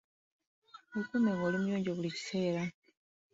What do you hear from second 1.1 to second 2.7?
ng'oli muyonjo buli kiseera.